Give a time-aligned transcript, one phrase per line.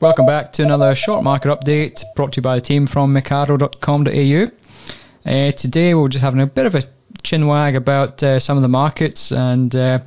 [0.00, 4.50] Welcome back to another short market update brought to you by the team from Mecardo.com.au.
[5.30, 6.84] Uh, today we're just having a bit of a
[7.22, 9.98] chinwag about uh, some of the markets and uh,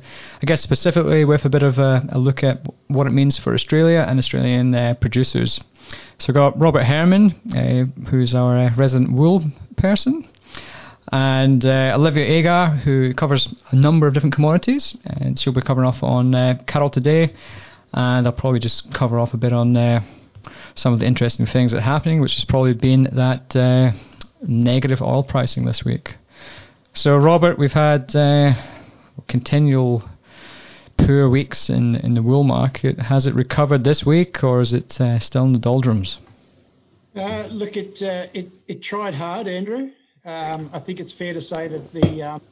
[0.42, 3.54] I guess specifically with a bit of a, a, look at what it means for
[3.54, 5.60] Australia and Australian uh, producers.
[6.18, 9.44] So we've got Robert Herrmann, uh, who's our uh, resident wool
[9.76, 10.28] person,
[11.12, 15.86] and uh, Olivia Agar, who covers a number of different commodities, and she'll be covering
[15.86, 16.32] off on
[16.66, 17.32] cattle today,
[17.94, 20.00] and I'll probably just cover off a bit on uh,
[20.74, 23.92] some of the interesting things that are happening, which has probably been that uh,
[24.42, 26.16] negative oil pricing this week.
[26.92, 28.52] So, Robert, we've had uh,
[29.28, 30.08] continual
[30.96, 32.98] poor weeks in, in the wool market.
[32.98, 36.18] Has it recovered this week, or is it uh, still in the doldrums?
[37.14, 39.90] look, it, it it tried hard, Andrew.
[40.24, 42.42] Um, I think it's fair to say that the um,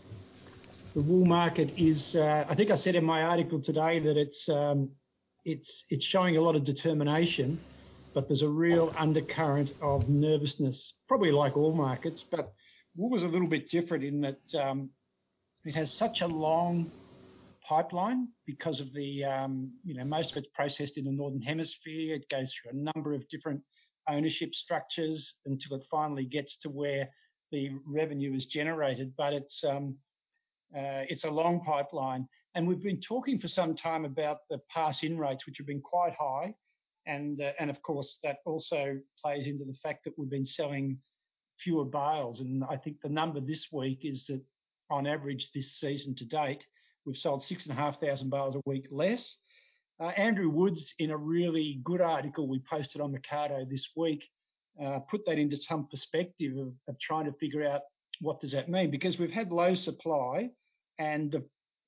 [0.95, 2.15] the wool market is.
[2.15, 4.91] Uh, I think I said in my article today that it's um,
[5.45, 7.61] it's it's showing a lot of determination,
[8.15, 12.25] but there's a real undercurrent of nervousness, probably like all markets.
[12.31, 12.53] But
[12.97, 14.91] wool was a little bit different in that um,
[15.65, 16.91] it has such a long
[17.67, 22.15] pipeline because of the um, you know most of it's processed in the northern hemisphere.
[22.15, 23.61] It goes through a number of different
[24.09, 27.09] ownership structures until it finally gets to where
[27.53, 29.97] the revenue is generated, but it's um,
[30.77, 32.27] uh, it's a long pipeline.
[32.55, 36.15] And we've been talking for some time about the pass-in rates, which have been quite
[36.19, 36.55] high,
[37.07, 40.99] and uh, and of course that also plays into the fact that we've been selling
[41.59, 42.41] fewer bales.
[42.41, 44.43] And I think the number this week is that
[44.91, 46.65] on average this season to date,
[47.07, 49.37] we've sold six and a half thousand bales a week less.
[50.01, 54.25] Uh, Andrew Woods, in a really good article we posted on Mecardo this week,
[54.83, 56.57] uh, put that into some perspective
[56.89, 57.83] of, trying to figure out
[58.21, 60.49] what does that mean because we've had low supply
[60.99, 61.45] and the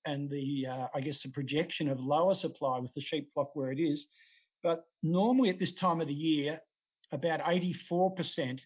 [0.06, 3.72] and the uh, I guess the projection of lower supply with the sheep flock where
[3.72, 4.06] it is,
[4.62, 6.60] but normally at this time of the year,
[7.12, 8.60] about 84%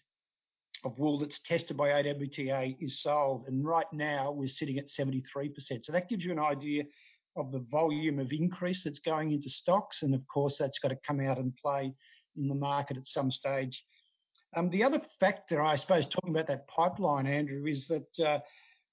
[0.85, 5.83] of wool that's tested by AWTA is sold, and right now we're sitting at 73%.
[5.83, 6.83] So that gives you an idea
[7.35, 10.97] of the volume of increase that's going into stocks, and of course that's got to
[11.05, 11.93] come out and play
[12.37, 13.83] in the market at some stage.
[14.55, 18.39] Um, the other factor, I suppose, talking about that pipeline, Andrew, is that uh,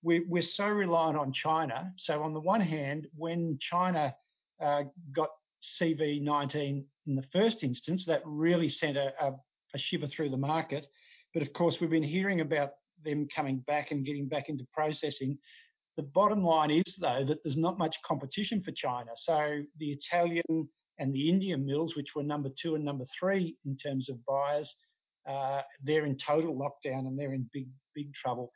[0.02, 1.92] we, are so reliant on China.
[1.96, 4.14] So, on the one hand, when China
[4.62, 5.30] uh, got
[5.62, 9.32] CV19 in the first instance, that really sent a, a,
[9.74, 10.86] a, shiver through the market.
[11.32, 12.72] But of course, we've been hearing about
[13.04, 15.38] them coming back and getting back into processing.
[15.96, 19.10] The bottom line is, though, that there's not much competition for China.
[19.14, 20.68] So, the Italian
[20.98, 24.74] and the Indian mills, which were number two and number three in terms of buyers,
[25.26, 28.52] uh, they're in total lockdown and they're in big, big trouble.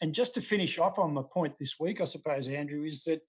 [0.00, 3.20] And just to finish off on my point this week, I suppose, Andrew, is that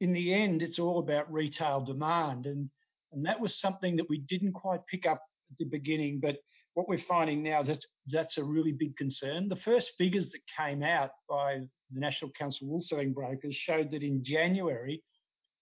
[0.00, 2.46] in the end, it's all about retail demand.
[2.46, 2.70] And,
[3.12, 6.38] and that was something that we didn't quite pick up at the beginning, but
[6.74, 9.48] what we're finding now that that's a really big concern.
[9.48, 13.90] The first figures that came out by the National Council of Wool Selling Brokers showed
[13.90, 15.02] that in January,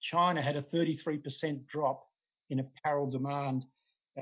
[0.03, 2.05] China had a 33% drop
[2.51, 3.65] in apparel demand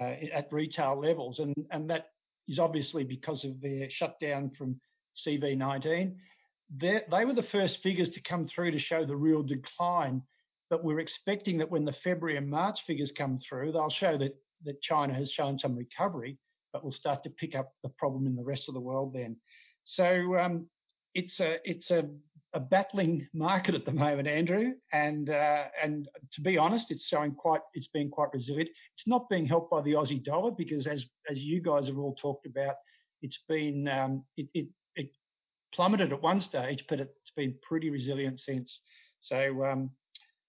[0.01, 2.07] uh, at retail levels, and and that
[2.49, 4.81] is obviously because of their shutdown from
[5.17, 6.17] CV19.
[6.77, 10.23] They're, they were the first figures to come through to show the real decline,
[10.71, 14.35] but we're expecting that when the February and March figures come through, they'll show that,
[14.65, 16.39] that China has shown some recovery,
[16.73, 19.37] but we'll start to pick up the problem in the rest of the world then.
[19.85, 20.67] So um,
[21.15, 22.09] it's a it's a
[22.55, 27.35] a battling market at the moment, Andrew, and uh, and to be honest, it's showing
[27.35, 28.71] quite it's been quite resilient.
[28.97, 32.15] It's not being helped by the Aussie dollar because, as as you guys have all
[32.15, 32.77] talked about,
[33.23, 34.69] it's been um, it, it
[35.75, 38.81] plummeted at one stage, but it's been pretty resilient since.
[39.21, 39.91] So um,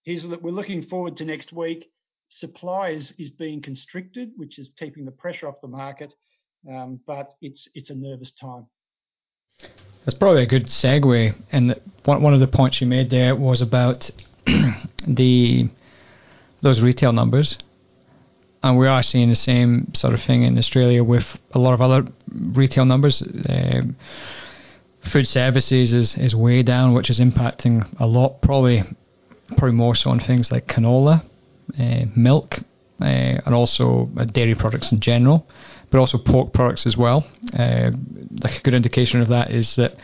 [0.04, 1.92] here's we're looking forward to next week.
[2.30, 6.14] Supply is, is being constricted, which is keeping the pressure off the market,
[6.70, 8.68] um, but it's it's a nervous time.
[10.04, 11.36] That's probably a good segue.
[11.52, 14.10] And one one of the points you made there was about
[15.08, 15.70] the
[16.62, 17.58] those retail numbers,
[18.64, 21.82] and we are seeing the same sort of thing in Australia with a lot of
[21.82, 23.22] other retail numbers.
[23.22, 23.96] Um,
[25.12, 28.42] food services is, is way down, which is impacting a lot.
[28.42, 28.84] Probably
[29.50, 31.24] probably more so on things like canola,
[31.80, 32.60] uh, milk,
[33.00, 35.48] uh, and also uh, dairy products in general
[35.96, 37.26] but also pork products as well.
[37.58, 37.92] Uh,
[38.44, 39.96] like a good indication of that is that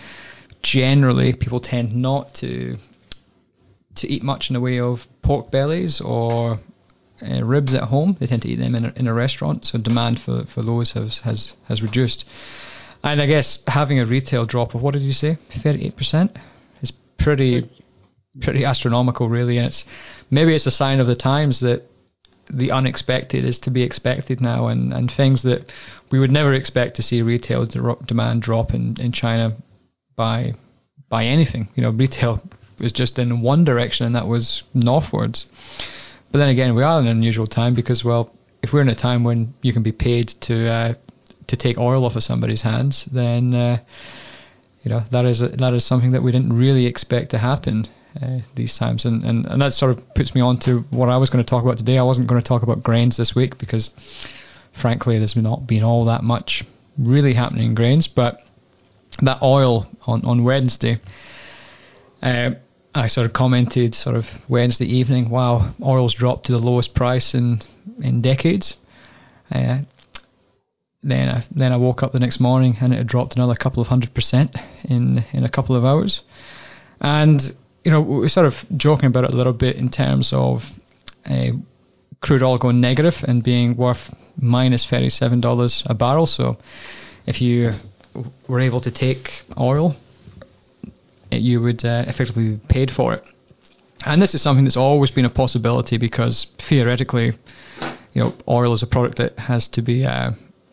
[0.62, 2.78] generally people tend not to
[3.96, 6.62] to eat much in the way of pork bellies or
[7.22, 8.16] uh, ribs at home.
[8.18, 10.94] They tend to eat them in a, in a restaurant, so demand for, for those
[10.94, 12.24] has, has has reduced.
[13.04, 16.38] And I guess having a retail drop of what did you say, thirty eight percent,
[16.82, 17.70] is pretty
[18.42, 19.58] pretty astronomical, really.
[19.58, 19.84] And it's
[20.30, 21.88] maybe it's a sign of the times that
[22.50, 25.72] the unexpected is to be expected now, and, and things that
[26.12, 29.56] we would never expect to see retail demand drop in, in China
[30.16, 30.54] by
[31.10, 31.70] by anything.
[31.76, 32.42] You know, retail
[32.80, 35.46] was just in one direction, and that was northwards.
[36.32, 38.34] But then again, we are in an unusual time because, well,
[38.64, 40.94] if we're in a time when you can be paid to uh,
[41.48, 43.78] to take oil off of somebody's hands, then uh,
[44.84, 47.88] you know that is that is something that we didn't really expect to happen
[48.22, 51.18] uh, these times, and, and and that sort of puts me on to what I
[51.18, 51.98] was going to talk about today.
[51.98, 53.90] I wasn't going to talk about grains this week because,
[54.74, 56.64] frankly, there's not been all that much
[56.98, 58.40] really happening in grains, but
[59.22, 61.00] that oil on on Wednesday.
[62.22, 62.52] Uh,
[62.94, 67.34] I sort of commented sort of Wednesday evening, wow, oil's dropped to the lowest price
[67.34, 67.62] in
[68.02, 68.76] in decades.
[69.52, 69.80] Uh,
[71.04, 73.82] then I then I woke up the next morning and it had dropped another couple
[73.82, 74.56] of hundred percent
[74.86, 76.22] in in a couple of hours,
[77.00, 80.64] and you know we're sort of joking about it a little bit in terms of
[81.26, 81.52] uh,
[82.22, 86.28] crude oil going negative and being worth minus thirty seven dollars a barrel.
[86.28, 86.58] So
[87.26, 87.74] if you
[88.48, 89.96] were able to take oil
[91.40, 93.24] you would uh, effectively be paid for it.
[94.06, 97.34] And this is something that's always been a possibility because theoretically,
[98.14, 100.32] you know, oil is a product that has to be uh,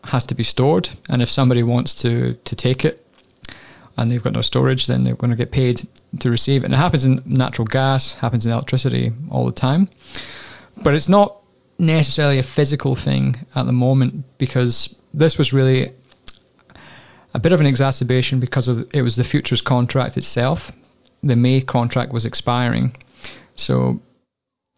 [0.09, 3.05] has to be stored, and if somebody wants to to take it
[3.97, 5.87] and they've got no storage, then they're going to get paid
[6.19, 6.65] to receive it.
[6.65, 9.89] And it happens in natural gas, happens in electricity all the time,
[10.83, 11.37] but it's not
[11.77, 15.93] necessarily a physical thing at the moment because this was really
[17.33, 20.71] a bit of an exacerbation because of it was the futures contract itself.
[21.21, 22.95] The May contract was expiring,
[23.55, 23.99] so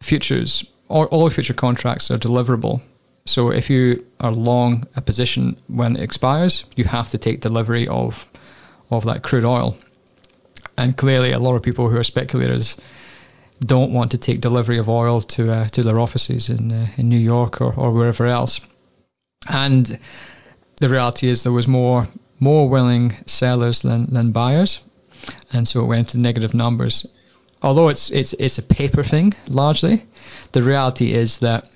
[0.02, 2.82] futures all, all future contracts are deliverable.
[3.24, 7.86] So if you are long a position when it expires, you have to take delivery
[7.88, 8.14] of
[8.90, 9.76] of that crude oil.
[10.76, 12.76] And clearly, a lot of people who are speculators
[13.60, 17.08] don't want to take delivery of oil to uh, to their offices in uh, in
[17.08, 18.60] New York or, or wherever else.
[19.48, 19.98] And
[20.80, 22.08] the reality is there was more
[22.40, 24.80] more willing sellers than, than buyers,
[25.52, 27.06] and so it went to negative numbers.
[27.62, 30.06] Although it's it's it's a paper thing largely,
[30.52, 31.68] the reality is that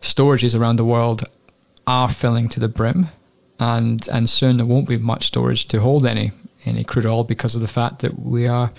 [0.00, 1.24] storages around the world
[1.86, 3.08] are filling to the brim,
[3.58, 6.32] and and soon there won't be much storage to hold any
[6.64, 8.72] any crude oil because of the fact that we are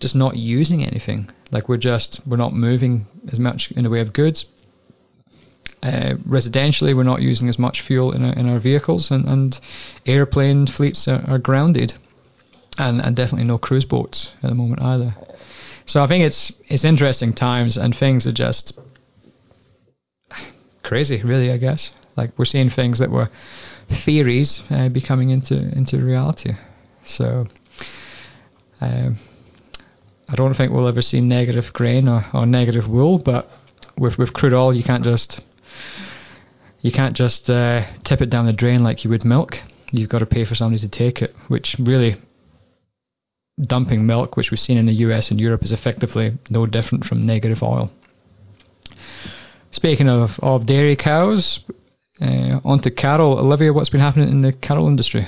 [0.00, 1.30] just not using anything.
[1.50, 4.46] Like we're just we're not moving as much in the way of goods.
[5.82, 9.60] Uh, residentially, we're not using as much fuel in our, in our vehicles, and, and
[10.06, 11.94] airplane fleets are, are grounded,
[12.78, 15.14] and, and definitely no cruise boats at the moment either.
[15.86, 18.76] So I think it's it's interesting times, and things are just
[20.88, 21.52] crazy, really.
[21.52, 23.30] I guess like we're seeing things that were
[24.04, 26.52] theories uh, becoming into into reality.
[27.04, 27.46] So
[28.80, 29.18] um,
[30.28, 33.48] I don't think we'll ever see negative grain or, or negative wool, but
[33.96, 35.40] with with crude oil, you can't just
[36.80, 39.58] you can't just uh, tip it down the drain like you would milk.
[39.90, 42.16] You've got to pay for somebody to take it, which really
[43.60, 47.26] dumping milk, which we've seen in the US and Europe, is effectively no different from
[47.26, 47.90] negative oil.
[49.78, 51.60] Speaking of, of dairy cows,
[52.20, 53.38] uh, on to cattle.
[53.38, 55.24] Olivia, what's been happening in the cattle industry?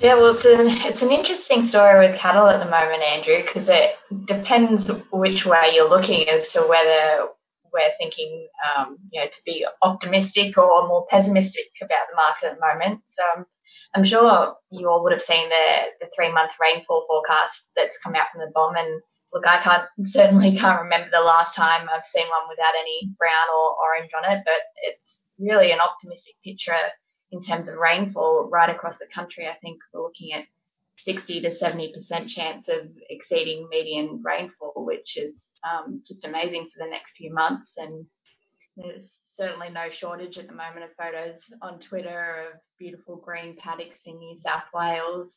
[0.00, 3.68] Yeah, well, it's an, it's an interesting story with cattle at the moment, Andrew, because
[3.68, 3.94] it
[4.26, 7.28] depends which way you're looking as to whether
[7.72, 12.54] we're thinking, um, you know, to be optimistic or more pessimistic about the market at
[12.56, 13.00] the moment.
[13.06, 13.46] So um,
[13.94, 18.16] I'm sure you all would have seen the, the three month rainfall forecast that's come
[18.16, 18.74] out from the BOM.
[18.74, 19.02] And
[19.32, 23.46] look, I can't certainly can't remember the last time I've seen one without any brown
[23.56, 26.74] or orange on it, but it's really an optimistic picture
[27.32, 29.46] in terms of rainfall right across the country.
[29.46, 30.44] I think we're looking at
[30.98, 36.90] 60 to 70% chance of exceeding median rainfall, which is um, just amazing for the
[36.90, 37.74] next few months.
[37.76, 38.06] And
[38.76, 39.04] there's
[39.36, 44.18] certainly no shortage at the moment of photos on Twitter of beautiful green paddocks in
[44.18, 45.36] New South Wales.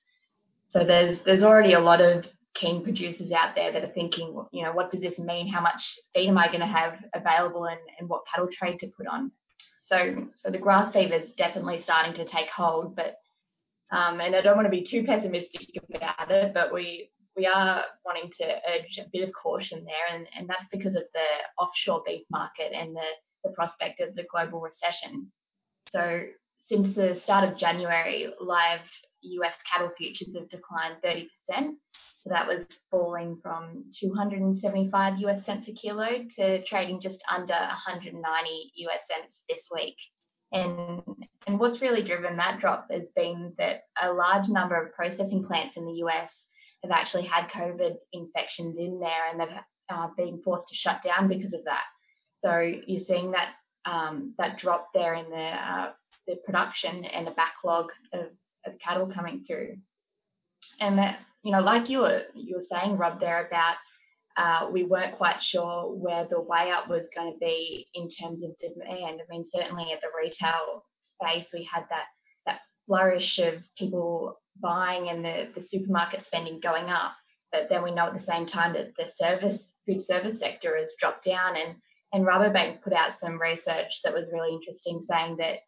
[0.69, 2.25] So there's there's already a lot of
[2.56, 5.48] keen producers out there that are thinking, you know, what does this mean?
[5.48, 8.88] How much feed am I going to have available, and, and what cattle trade to
[8.88, 9.32] put on?
[9.86, 13.15] So so the grass fever is definitely starting to take hold, but
[13.91, 17.84] um, and I don't want to be too pessimistic about it, but we we are
[18.06, 21.27] wanting to urge a bit of caution there, and, and that's because of the
[21.58, 23.10] offshore beef market and the,
[23.44, 25.32] the prospect of the global recession.
[25.89, 26.24] So
[26.68, 28.82] since the start of January, live
[29.22, 31.27] US cattle futures have declined 30%.
[32.19, 38.71] So that was falling from 275 US cents a kilo to trading just under 190
[38.75, 39.95] US cents this week.
[40.51, 41.01] And,
[41.47, 45.77] and what's really driven that drop has been that a large number of processing plants
[45.77, 46.29] in the US
[46.83, 49.57] have actually had COVID infections in there and they've
[49.89, 51.85] uh, been forced to shut down because of that.
[52.43, 53.53] So you're seeing that
[53.85, 55.91] um, that drop there in the uh,
[56.27, 58.27] the production and the backlog of,
[58.65, 59.77] of cattle coming through.
[60.79, 63.75] And that you know, like you were you were saying, Rob, there about
[64.38, 68.43] uh, we weren't quite sure where the way up was going to be in terms
[68.43, 69.19] of demand.
[69.22, 72.05] I mean, certainly at the retail space, we had that
[72.46, 77.13] that flourish of people buying and the, the supermarket spending going up.
[77.51, 80.93] But then we know at the same time that the service food service sector has
[81.00, 81.75] dropped down and
[82.12, 85.60] and Rabobank put out some research that was really interesting saying that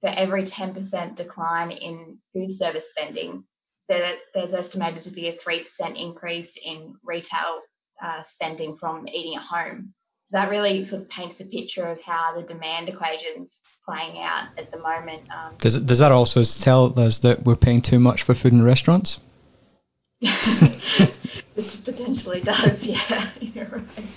[0.00, 3.44] for every 10% decline in food service spending,
[3.88, 5.64] there's estimated to be a 3%
[5.96, 7.60] increase in retail
[8.02, 9.94] uh, spending from eating at home.
[10.26, 14.48] So that really sort of paints the picture of how the demand equation's playing out
[14.56, 15.22] at the moment.
[15.30, 18.62] Um, does, does that also tell us that we're paying too much for food in
[18.62, 19.18] restaurants?
[21.54, 23.30] Which potentially does, yeah.
[23.54, 24.08] Right.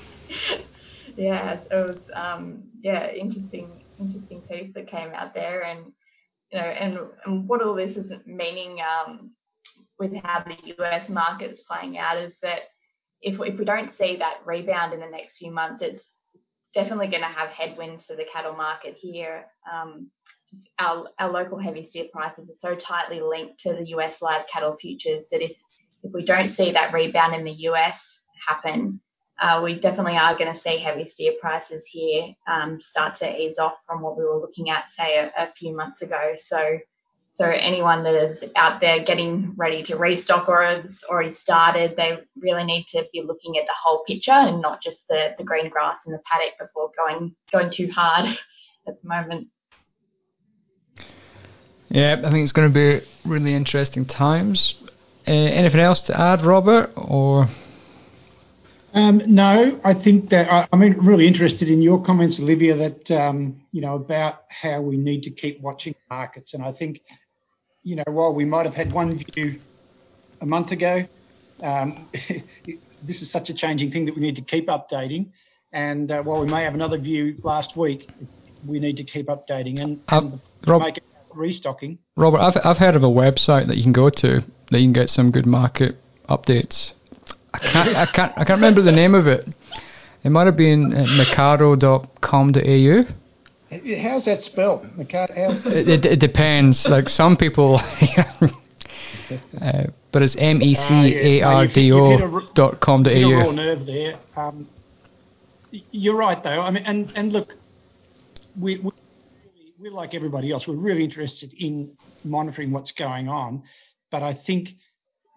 [1.17, 5.91] Yeah, it was um, yeah interesting interesting piece that came out there, and
[6.51, 9.31] you know, and, and what all this is meaning um,
[9.99, 12.61] with how the US market is playing out is that
[13.21, 16.13] if if we don't see that rebound in the next few months, it's
[16.73, 19.45] definitely going to have headwinds for the cattle market here.
[19.71, 20.11] Um,
[20.77, 24.75] our, our local heavy steer prices are so tightly linked to the US live cattle
[24.79, 25.57] futures that if
[26.03, 27.97] if we don't see that rebound in the US
[28.47, 28.99] happen,
[29.41, 33.57] uh, we definitely are going to see heavy steer prices here um, start to ease
[33.57, 36.35] off from what we were looking at, say, a, a few months ago.
[36.47, 36.77] So
[37.35, 42.19] so anyone that is out there getting ready to restock or has already started, they
[42.37, 45.69] really need to be looking at the whole picture and not just the, the green
[45.69, 48.25] grass in the paddock before going going too hard
[48.87, 49.49] at the moment.
[51.89, 54.75] Yeah, I think it's going to be really interesting times.
[55.27, 56.93] Uh, anything else to add, Robert?
[56.95, 57.49] Or
[58.93, 62.77] um, no, I think that I, am really interested in your comments, Olivia.
[62.77, 67.01] That um, you know about how we need to keep watching markets, and I think
[67.85, 69.61] you know, while we might have had one view
[70.41, 71.05] a month ago,
[71.61, 72.09] um,
[73.03, 75.27] this is such a changing thing that we need to keep updating.
[75.71, 78.09] And uh, while we may have another view last week,
[78.65, 81.99] we need to keep updating and, and uh, Rob, make it restocking.
[82.17, 84.93] Robert, I've, I've heard of a website that you can go to that you can
[84.93, 86.93] get some good market updates.
[87.53, 89.47] I can't, I can't, I can't remember the name of it.
[90.23, 93.05] It might have been mercado.com.au.
[93.69, 94.85] How's that spelled?
[94.97, 96.87] It, it, it, depends.
[96.87, 97.81] Like some people,
[99.61, 103.51] uh, but it's M E C A R D O dot com dot au.
[103.51, 104.17] nerve there.
[104.35, 104.67] Um,
[105.91, 106.61] you're right, though.
[106.61, 107.55] I mean, and and look,
[108.59, 108.91] we, we
[109.79, 110.67] we're like everybody else.
[110.67, 113.63] We're really interested in monitoring what's going on,
[114.11, 114.69] but I think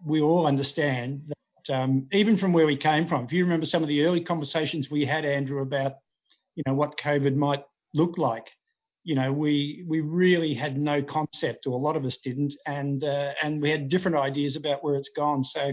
[0.04, 3.24] we all understand that um, even from where we came from.
[3.24, 5.94] If you remember some of the early conversations we had, Andrew, about
[6.54, 7.64] you know what COVID might
[7.94, 8.50] look like.
[9.04, 13.02] You know, we we really had no concept, or a lot of us didn't, and
[13.02, 15.44] uh, and we had different ideas about where it's gone.
[15.44, 15.72] So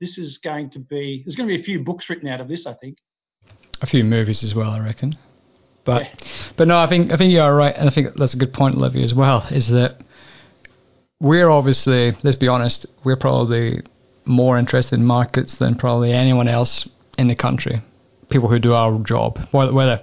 [0.00, 2.48] this is going to be there's going to be a few books written out of
[2.48, 2.98] this, I think.
[3.82, 5.16] A few movies as well, I reckon.
[5.84, 6.14] But yeah.
[6.56, 8.52] but no, I think I think you are right, and I think that's a good
[8.52, 9.46] point, Olivia, as well.
[9.50, 10.00] Is that
[11.20, 13.82] we're obviously, let's be honest, we're probably
[14.24, 17.80] more interested in markets than probably anyone else in the country.
[18.28, 20.02] People who do our job, whether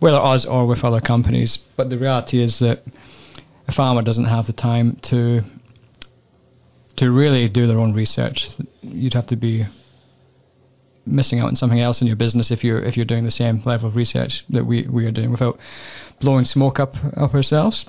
[0.00, 1.58] whether us or with other companies.
[1.76, 2.82] But the reality is that
[3.68, 5.42] a farmer doesn't have the time to
[6.96, 8.48] to really do their own research.
[8.80, 9.66] You'd have to be
[11.04, 13.62] missing out on something else in your business if you're if you're doing the same
[13.64, 15.58] level of research that we, we are doing without
[16.20, 17.86] blowing smoke up up ourselves.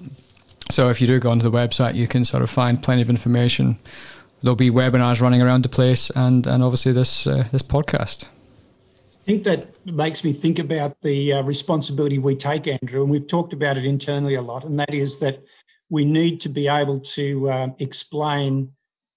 [0.70, 3.10] So if you do go onto the website, you can sort of find plenty of
[3.10, 3.80] information.
[4.42, 8.26] There'll be webinars running around the place, and and obviously this uh, this podcast.
[9.28, 13.28] I think that makes me think about the uh, responsibility we take, Andrew, and we've
[13.28, 15.44] talked about it internally a lot, and that is that
[15.90, 18.72] we need to be able to uh, explain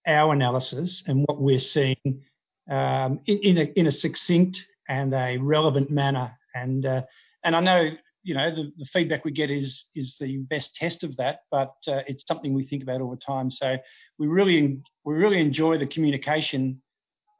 [0.08, 2.24] our analysis and what we're seeing
[2.68, 6.36] um, in, in, a, in, a, succinct and a relevant manner.
[6.56, 7.02] And uh,
[7.44, 7.90] and I know
[8.24, 11.76] you know the, the, feedback we get is is the best test of that, but
[11.86, 13.48] uh, it's something we think about all the time.
[13.48, 13.76] So
[14.18, 16.82] we really we really enjoy the communication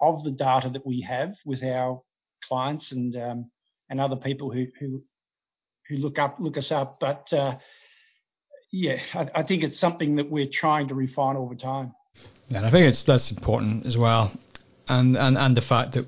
[0.01, 2.01] of the data that we have with our
[2.47, 3.51] clients and um,
[3.89, 5.03] and other people who who
[5.89, 6.99] who look up look us up.
[7.01, 7.57] But uh,
[8.73, 11.93] yeah, I, I, think it's something that we're trying to refine over time.
[12.49, 14.33] Yeah, and I think it's that's important as well,
[14.89, 16.07] and and and the fact that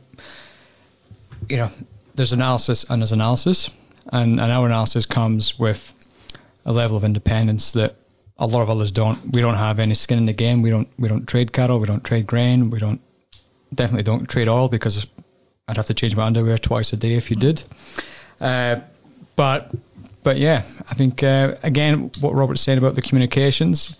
[1.48, 1.70] you know
[2.14, 3.70] there's analysis and there's analysis,
[4.12, 5.80] and and our analysis comes with
[6.64, 7.96] a level of independence that
[8.38, 9.32] a lot of others don't.
[9.32, 10.62] We don't have any skin in the game.
[10.62, 11.78] We don't we don't trade cattle.
[11.80, 12.70] We don't trade grain.
[12.70, 13.00] We don't
[13.74, 15.06] definitely don't trade oil because
[15.72, 17.64] I'd have to change my underwear twice a day if you did.
[18.38, 18.80] Uh,
[19.36, 19.72] but
[20.22, 23.96] but yeah, I think uh, again what Robert said about the communications,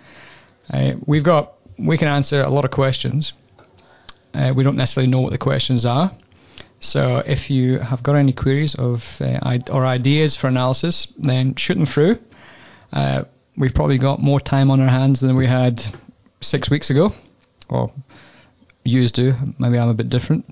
[0.71, 3.33] uh, we've got we can answer a lot of questions.
[4.35, 6.13] Uh, we don't necessarily know what the questions are.
[6.81, 11.79] So if you have got any queries of uh, or ideas for analysis, then shoot
[11.79, 12.19] them through.
[12.93, 13.25] Uh,
[13.57, 15.83] we've probably got more time on our hands than we had
[16.43, 17.15] six weeks ago,
[17.71, 17.91] or
[18.85, 19.33] used to.
[19.59, 20.45] Maybe I'm a bit different.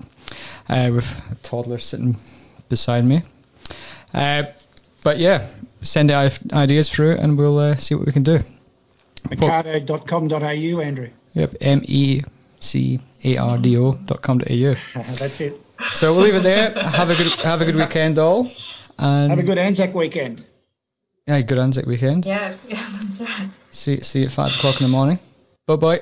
[0.69, 2.17] Uh, with a toddler sitting
[2.69, 3.23] beside me.
[4.13, 4.43] Uh,
[5.03, 5.49] but yeah,
[5.81, 8.39] send i- ideas through and we'll uh, see what we can do.
[9.29, 11.09] Mercado.com.au, Andrew.
[11.33, 12.21] Yep, M E
[12.59, 14.75] C A R D O dot com dot au.
[15.19, 15.59] That's it.
[15.93, 16.71] So we'll leave it there.
[16.73, 18.51] Have a good have a good weekend, all.
[18.97, 20.45] And Have a good Anzac weekend.
[21.27, 22.25] yeah, good Anzac weekend.
[22.25, 23.49] Yeah, yeah, that's right.
[23.71, 25.19] See see you at five o'clock in the morning.
[25.67, 25.99] Bye bye.